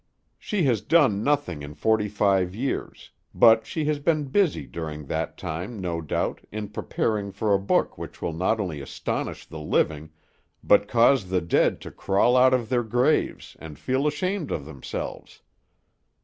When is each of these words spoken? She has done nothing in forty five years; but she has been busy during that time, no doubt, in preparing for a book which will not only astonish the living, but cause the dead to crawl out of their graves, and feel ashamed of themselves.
She 0.39 0.63
has 0.63 0.81
done 0.81 1.23
nothing 1.23 1.61
in 1.61 1.75
forty 1.75 2.09
five 2.09 2.55
years; 2.55 3.11
but 3.35 3.67
she 3.67 3.85
has 3.85 3.99
been 3.99 4.23
busy 4.29 4.65
during 4.65 5.05
that 5.05 5.37
time, 5.37 5.79
no 5.79 6.01
doubt, 6.01 6.41
in 6.51 6.69
preparing 6.69 7.31
for 7.31 7.53
a 7.53 7.59
book 7.59 7.99
which 7.99 8.19
will 8.19 8.33
not 8.33 8.59
only 8.59 8.81
astonish 8.81 9.45
the 9.45 9.59
living, 9.59 10.09
but 10.63 10.87
cause 10.87 11.29
the 11.29 11.39
dead 11.39 11.79
to 11.81 11.91
crawl 11.91 12.35
out 12.35 12.51
of 12.51 12.67
their 12.67 12.81
graves, 12.81 13.55
and 13.59 13.77
feel 13.77 14.07
ashamed 14.07 14.49
of 14.49 14.65
themselves. 14.65 15.43